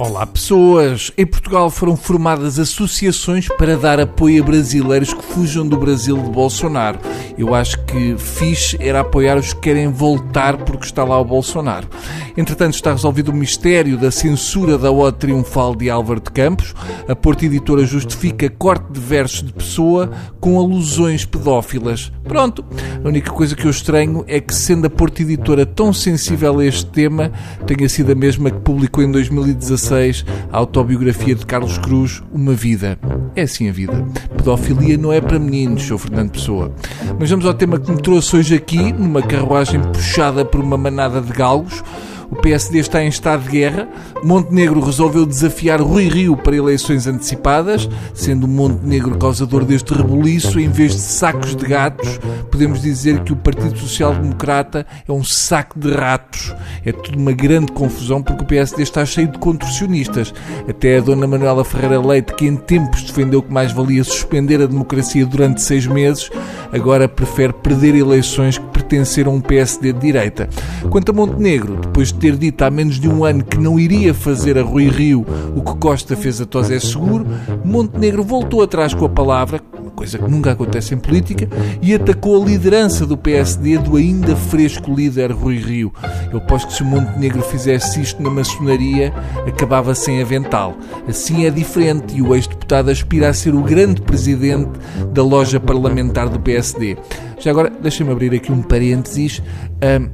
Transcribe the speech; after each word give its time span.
Olá 0.00 0.24
pessoas! 0.24 1.12
Em 1.18 1.26
Portugal 1.26 1.68
foram 1.68 1.94
formadas 1.94 2.58
associações 2.58 3.48
para 3.48 3.76
dar 3.76 4.00
apoio 4.00 4.42
a 4.42 4.46
brasileiros 4.46 5.12
que 5.12 5.22
fujam 5.22 5.68
do 5.68 5.76
Brasil 5.76 6.16
de 6.16 6.30
Bolsonaro. 6.30 6.98
Eu 7.36 7.54
acho 7.54 7.84
que 7.84 8.16
fixe 8.16 8.78
era 8.80 9.00
apoiar 9.00 9.36
os 9.36 9.52
que 9.52 9.60
querem 9.60 9.88
voltar 9.88 10.56
porque 10.56 10.86
está 10.86 11.04
lá 11.04 11.20
o 11.20 11.24
Bolsonaro. 11.24 11.86
Entretanto, 12.34 12.72
está 12.72 12.92
resolvido 12.92 13.30
o 13.30 13.34
mistério 13.34 13.98
da 13.98 14.10
censura 14.10 14.78
da 14.78 14.90
ode 14.90 15.18
triunfal 15.18 15.76
de 15.76 15.90
Álvaro 15.90 16.20
de 16.20 16.30
Campos. 16.30 16.74
A 17.06 17.14
Porta 17.14 17.44
Editora 17.44 17.84
justifica 17.84 18.48
corte 18.48 18.90
de 18.90 19.00
versos 19.00 19.42
de 19.42 19.52
pessoa 19.52 20.10
com 20.40 20.58
alusões 20.58 21.26
pedófilas. 21.26 22.10
Pronto. 22.24 22.64
A 23.04 23.06
única 23.06 23.30
coisa 23.30 23.54
que 23.54 23.66
eu 23.66 23.70
estranho 23.70 24.24
é 24.26 24.40
que, 24.40 24.54
sendo 24.54 24.86
a 24.86 24.90
Porta 24.90 25.20
Editora 25.20 25.66
tão 25.66 25.92
sensível 25.92 26.58
a 26.58 26.64
este 26.64 26.86
tema, 26.86 27.30
tenha 27.66 27.86
sido 27.86 28.12
a 28.12 28.14
mesma 28.14 28.50
que 28.50 28.60
publicou 28.60 29.04
em 29.04 29.12
2016 29.12 29.89
a 29.96 30.56
autobiografia 30.56 31.34
de 31.34 31.44
Carlos 31.46 31.78
Cruz, 31.78 32.22
Uma 32.32 32.52
Vida. 32.52 32.98
É 33.34 33.42
assim 33.42 33.68
a 33.68 33.72
vida. 33.72 34.04
Pedofilia 34.36 34.96
não 34.96 35.12
é 35.12 35.20
para 35.20 35.38
meninos, 35.38 35.82
sou 35.82 35.98
Fernando 35.98 36.30
Pessoa. 36.30 36.72
Mas 37.18 37.30
vamos 37.30 37.46
ao 37.46 37.54
tema 37.54 37.78
que 37.78 37.90
me 37.90 38.00
trouxe 38.00 38.36
hoje 38.36 38.54
aqui, 38.54 38.92
numa 38.92 39.22
carruagem 39.22 39.80
puxada 39.80 40.44
por 40.44 40.60
uma 40.60 40.76
manada 40.76 41.20
de 41.20 41.32
galgos. 41.32 41.82
O 42.30 42.36
PSD 42.36 42.78
está 42.78 43.02
em 43.02 43.08
estado 43.08 43.42
de 43.42 43.50
guerra. 43.50 43.88
Montenegro 44.22 44.80
resolveu 44.80 45.26
desafiar 45.26 45.80
Rui 45.80 46.08
Rio 46.08 46.36
para 46.36 46.56
eleições 46.56 47.06
antecipadas, 47.06 47.88
sendo 48.14 48.46
Montenegro 48.46 49.18
causador 49.18 49.64
deste 49.64 49.92
rebuliço, 49.92 50.60
em 50.60 50.68
vez 50.68 50.92
de 50.92 51.00
sacos 51.00 51.56
de 51.56 51.66
gatos, 51.66 52.20
podemos 52.50 52.80
dizer 52.80 53.20
que 53.24 53.32
o 53.32 53.36
Partido 53.36 53.76
Social 53.78 54.14
Democrata 54.14 54.86
é 55.08 55.12
um 55.12 55.24
saco 55.24 55.78
de 55.78 55.90
ratos. 55.90 56.54
É 56.84 56.92
tudo 56.92 57.18
uma 57.18 57.32
grande 57.32 57.72
confusão 57.72 58.22
porque 58.22 58.44
o 58.44 58.46
PSD 58.46 58.82
está 58.82 59.04
cheio 59.04 59.28
de 59.28 59.38
contorcionistas. 59.38 60.32
Até 60.68 60.98
a 60.98 61.00
Dona 61.00 61.26
Manuela 61.26 61.64
Ferreira 61.64 62.00
Leite, 62.00 62.34
que 62.34 62.46
em 62.46 62.56
tempos 62.56 63.02
defendeu 63.02 63.42
que 63.42 63.52
mais 63.52 63.72
valia 63.72 64.04
suspender 64.04 64.62
a 64.62 64.66
democracia 64.66 65.26
durante 65.26 65.62
seis 65.62 65.86
meses, 65.86 66.30
agora 66.72 67.08
prefere 67.08 67.52
perder 67.52 67.96
eleições 67.96 68.58
que 68.90 68.96
pertenceram 68.96 69.32
a 69.32 69.34
um 69.36 69.40
PSD 69.40 69.92
de 69.92 70.00
direita. 70.00 70.48
Quanto 70.90 71.10
a 71.10 71.12
Montenegro, 71.14 71.76
depois 71.76 72.12
de 72.12 72.18
ter 72.18 72.36
dito 72.36 72.62
há 72.62 72.70
menos 72.70 72.98
de 72.98 73.08
um 73.08 73.24
ano 73.24 73.44
que 73.44 73.56
não 73.56 73.78
iria 73.78 74.12
fazer 74.12 74.58
a 74.58 74.62
Rui 74.62 74.88
Rio 74.88 75.24
o 75.54 75.62
que 75.62 75.78
Costa 75.78 76.16
fez 76.16 76.40
a 76.40 76.46
Tosé 76.46 76.80
Seguro, 76.80 77.24
Montenegro 77.64 78.24
voltou 78.24 78.62
atrás 78.62 78.92
com 78.92 79.04
a 79.04 79.08
palavra, 79.08 79.60
coisa 80.00 80.16
que 80.16 80.30
nunca 80.30 80.52
acontece 80.52 80.94
em 80.94 80.98
política, 80.98 81.46
e 81.82 81.94
atacou 81.94 82.42
a 82.42 82.46
liderança 82.46 83.04
do 83.04 83.18
PSD 83.18 83.76
do 83.76 83.96
ainda 83.96 84.34
fresco 84.34 84.94
líder 84.94 85.30
Rui 85.30 85.58
Rio. 85.58 85.92
Eu 86.32 86.40
posto 86.40 86.68
que 86.68 86.72
se 86.72 86.82
o 86.82 86.86
Montenegro 86.86 87.42
fizesse 87.42 88.00
isto 88.00 88.22
na 88.22 88.30
maçonaria, 88.30 89.12
acabava 89.46 89.94
sem 89.94 90.22
avental. 90.22 90.74
Assim 91.06 91.44
é 91.44 91.50
diferente 91.50 92.16
e 92.16 92.22
o 92.22 92.34
ex-deputado 92.34 92.90
aspira 92.90 93.28
a 93.28 93.34
ser 93.34 93.54
o 93.54 93.62
grande 93.62 94.00
presidente 94.00 94.70
da 95.12 95.22
loja 95.22 95.60
parlamentar 95.60 96.30
do 96.30 96.40
PSD. 96.40 96.96
Já 97.38 97.50
agora, 97.50 97.68
deixem-me 97.68 98.10
abrir 98.10 98.34
aqui 98.34 98.50
um 98.50 98.62
parênteses. 98.62 99.42
Um, 99.84 100.08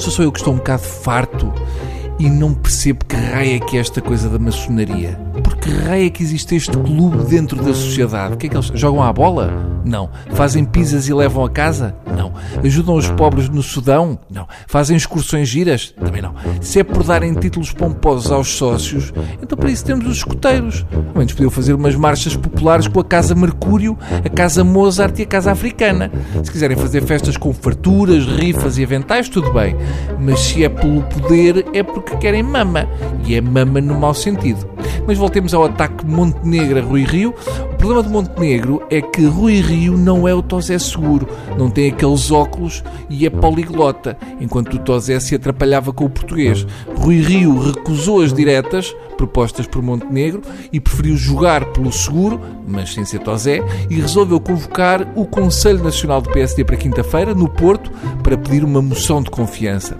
só 0.00 0.10
sou 0.10 0.24
eu 0.24 0.32
que 0.32 0.40
estou 0.40 0.52
um 0.52 0.56
bocado 0.56 0.82
farto 0.82 1.52
e 2.18 2.28
não 2.28 2.54
percebo 2.54 3.04
que 3.04 3.14
raio 3.14 3.54
é 3.54 3.60
que 3.60 3.76
é 3.76 3.80
esta 3.80 4.00
coisa 4.00 4.28
da 4.28 4.40
maçonaria. 4.40 5.16
Que 5.62 5.70
raio 5.70 6.06
é 6.06 6.10
que 6.10 6.24
existe 6.24 6.56
este 6.56 6.76
clube 6.76 7.24
dentro 7.26 7.56
da 7.62 7.72
sociedade? 7.72 8.34
O 8.34 8.36
que 8.36 8.46
é 8.46 8.50
que 8.50 8.56
eles 8.56 8.72
jogam 8.74 9.00
à 9.00 9.12
bola? 9.12 9.52
Não. 9.84 10.10
Fazem 10.32 10.64
pizzas 10.64 11.06
e 11.06 11.14
levam 11.14 11.44
a 11.44 11.48
casa? 11.48 11.94
Não. 12.16 12.32
Ajudam 12.64 12.96
os 12.96 13.08
pobres 13.10 13.48
no 13.48 13.62
Sudão? 13.62 14.18
Não. 14.28 14.48
Fazem 14.66 14.96
excursões 14.96 15.48
giras? 15.48 15.94
Também 15.96 16.20
não. 16.20 16.34
Se 16.60 16.80
é 16.80 16.84
por 16.84 17.04
darem 17.04 17.32
títulos 17.34 17.70
pomposos 17.72 18.32
aos 18.32 18.48
sócios, 18.48 19.12
então 19.40 19.56
para 19.56 19.70
isso 19.70 19.84
temos 19.84 20.04
os 20.04 20.16
escuteiros. 20.16 20.84
Ao 20.92 21.18
menos 21.18 21.32
podiam 21.32 21.50
fazer 21.50 21.74
umas 21.74 21.94
marchas 21.94 22.34
populares 22.34 22.88
com 22.88 22.98
a 22.98 23.04
Casa 23.04 23.32
Mercúrio, 23.32 23.96
a 24.24 24.28
Casa 24.28 24.64
Mozart 24.64 25.16
e 25.20 25.22
a 25.22 25.26
Casa 25.26 25.52
Africana. 25.52 26.10
Se 26.42 26.50
quiserem 26.50 26.76
fazer 26.76 27.04
festas 27.04 27.36
com 27.36 27.54
farturas, 27.54 28.26
rifas 28.26 28.78
e 28.78 28.82
aventais, 28.82 29.28
tudo 29.28 29.52
bem. 29.52 29.76
Mas 30.18 30.40
se 30.40 30.64
é 30.64 30.68
pelo 30.68 31.02
poder, 31.04 31.64
é 31.72 31.84
porque 31.84 32.16
querem 32.16 32.42
mama. 32.42 32.88
E 33.24 33.36
é 33.36 33.40
mama 33.40 33.80
no 33.80 33.94
mau 33.94 34.12
sentido. 34.12 34.71
Mas 35.06 35.18
voltemos 35.18 35.52
ao 35.52 35.64
ataque 35.64 36.06
Montenegro 36.06 36.78
a 36.78 36.82
Rui 36.82 37.04
Rio. 37.04 37.34
O 37.72 37.74
problema 37.76 38.02
de 38.02 38.08
Montenegro 38.08 38.82
é 38.88 39.00
que 39.00 39.24
Rui 39.24 39.60
Rio 39.60 39.96
não 39.96 40.28
é 40.28 40.34
o 40.34 40.42
Tosé 40.42 40.78
seguro, 40.78 41.28
não 41.58 41.68
tem 41.68 41.90
aqueles 41.90 42.30
óculos 42.30 42.84
e 43.10 43.26
é 43.26 43.30
poliglota, 43.30 44.16
enquanto 44.40 44.74
o 44.74 44.78
Tosé 44.78 45.18
se 45.18 45.34
atrapalhava 45.34 45.92
com 45.92 46.04
o 46.04 46.10
português. 46.10 46.64
Rui 46.96 47.20
Rio 47.20 47.58
recusou 47.58 48.22
as 48.22 48.32
diretas 48.32 48.94
propostas 49.16 49.66
por 49.66 49.82
Montenegro 49.82 50.42
e 50.72 50.80
preferiu 50.80 51.16
jogar 51.16 51.66
pelo 51.66 51.92
seguro, 51.92 52.40
mas 52.66 52.92
sem 52.92 53.04
ser 53.04 53.20
Tosé, 53.20 53.60
e 53.88 54.00
resolveu 54.00 54.40
convocar 54.40 55.12
o 55.14 55.24
Conselho 55.24 55.82
Nacional 55.82 56.20
do 56.20 56.30
PSD 56.30 56.64
para 56.64 56.76
quinta-feira, 56.76 57.34
no 57.34 57.48
Porto, 57.48 57.90
para 58.22 58.36
pedir 58.36 58.64
uma 58.64 58.82
moção 58.82 59.22
de 59.22 59.30
confiança. 59.30 59.96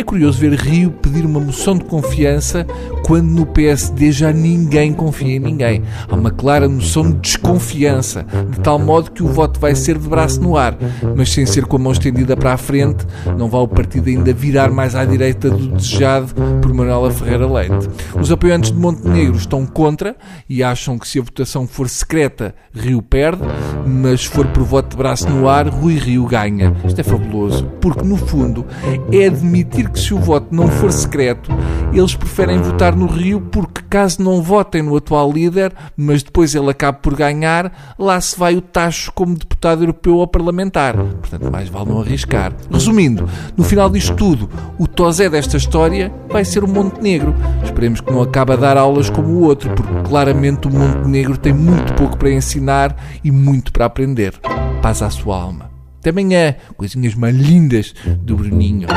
É 0.00 0.02
curioso 0.02 0.40
ver 0.40 0.54
Rio 0.54 0.90
pedir 0.92 1.26
uma 1.26 1.38
moção 1.38 1.76
de 1.76 1.84
confiança 1.84 2.66
quando 3.04 3.28
no 3.28 3.44
PSD 3.44 4.10
já 4.10 4.32
ninguém 4.32 4.94
confia 4.94 5.36
em 5.36 5.38
ninguém. 5.38 5.82
Há 6.08 6.14
uma 6.14 6.30
clara 6.30 6.66
noção 6.66 7.10
de 7.10 7.18
desconfiança, 7.18 8.24
de 8.48 8.60
tal 8.60 8.78
modo 8.78 9.10
que 9.10 9.22
o 9.22 9.26
voto 9.26 9.60
vai 9.60 9.74
ser 9.74 9.98
de 9.98 10.08
braço 10.08 10.40
no 10.40 10.56
ar, 10.56 10.74
mas 11.14 11.30
sem 11.30 11.44
ser 11.44 11.66
com 11.66 11.76
a 11.76 11.78
mão 11.78 11.92
estendida 11.92 12.34
para 12.34 12.54
a 12.54 12.56
frente, 12.56 13.06
não 13.36 13.50
vai 13.50 13.60
o 13.60 13.68
partido 13.68 14.08
ainda 14.08 14.32
virar 14.32 14.70
mais 14.70 14.94
à 14.94 15.04
direita 15.04 15.50
do 15.50 15.68
desejado 15.68 16.32
por 16.62 16.72
Manuela 16.72 17.10
Ferreira 17.10 17.46
Leite. 17.46 17.90
Os 18.18 18.32
apoiantes 18.32 18.72
de 18.72 18.78
Montenegro 18.78 19.36
estão 19.36 19.66
contra 19.66 20.16
e 20.48 20.62
acham 20.62 20.98
que 20.98 21.06
se 21.06 21.18
a 21.18 21.22
votação 21.22 21.66
for 21.66 21.90
secreta, 21.90 22.54
Rio 22.72 23.02
perde, 23.02 23.42
mas 23.86 24.22
se 24.22 24.28
for 24.28 24.46
por 24.46 24.62
voto 24.62 24.92
de 24.92 24.96
braço 24.96 25.28
no 25.28 25.46
ar, 25.46 25.68
Rui 25.68 25.98
Rio 25.98 26.24
ganha. 26.24 26.74
Isto 26.86 27.00
é 27.00 27.04
fabuloso, 27.04 27.66
porque 27.82 28.02
no 28.02 28.16
fundo 28.16 28.64
é 29.12 29.26
admitir 29.26 29.89
que 29.92 29.98
se 30.00 30.14
o 30.14 30.18
voto 30.18 30.48
não 30.50 30.68
for 30.68 30.92
secreto, 30.92 31.50
eles 31.92 32.14
preferem 32.14 32.58
votar 32.58 32.94
no 32.94 33.06
Rio 33.06 33.40
porque, 33.40 33.82
caso 33.88 34.22
não 34.22 34.42
votem 34.42 34.82
no 34.82 34.96
atual 34.96 35.30
líder, 35.32 35.72
mas 35.96 36.22
depois 36.22 36.54
ele 36.54 36.70
acabe 36.70 36.98
por 37.02 37.16
ganhar, 37.16 37.94
lá 37.98 38.20
se 38.20 38.38
vai 38.38 38.56
o 38.56 38.60
tacho 38.60 39.12
como 39.12 39.34
deputado 39.34 39.82
europeu 39.82 40.16
ou 40.16 40.26
parlamentar. 40.26 40.96
Portanto, 40.96 41.50
mais 41.50 41.68
vale 41.68 41.90
não 41.90 42.00
arriscar. 42.00 42.52
Resumindo, 42.70 43.28
no 43.56 43.64
final 43.64 43.90
disto 43.90 44.14
tudo, 44.14 44.48
o 44.78 44.86
tosé 44.86 45.28
desta 45.28 45.56
história 45.56 46.12
vai 46.28 46.44
ser 46.44 46.62
o 46.62 46.68
Montenegro. 46.68 47.34
Esperemos 47.64 48.00
que 48.00 48.12
não 48.12 48.22
acabe 48.22 48.52
a 48.52 48.56
dar 48.56 48.76
aulas 48.76 49.10
como 49.10 49.28
o 49.28 49.42
outro, 49.42 49.70
porque 49.74 50.08
claramente 50.08 50.68
o 50.68 50.70
Montenegro 50.70 51.36
tem 51.36 51.52
muito 51.52 51.92
pouco 51.94 52.16
para 52.16 52.30
ensinar 52.30 52.96
e 53.24 53.30
muito 53.30 53.72
para 53.72 53.86
aprender. 53.86 54.34
Paz 54.80 55.02
à 55.02 55.10
sua 55.10 55.36
alma. 55.36 55.70
Até 55.98 56.10
amanhã, 56.10 56.54
coisinhas 56.76 57.14
mais 57.14 57.36
lindas 57.36 57.94
do 58.22 58.36
Bruninho. 58.36 58.88